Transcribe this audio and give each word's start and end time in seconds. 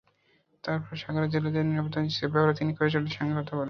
তারপরও 0.63 0.95
সাগরে 0.95 1.27
জেলেদের 1.33 1.65
নিরাপত্তা 1.65 1.99
নিশ্চিতের 2.01 2.31
ব্যাপারে 2.33 2.57
তিনি 2.59 2.71
কোস্টগার্ডের 2.73 3.15
সঙ্গে 3.17 3.33
কথা 3.33 3.51
বলবেন। 3.51 3.59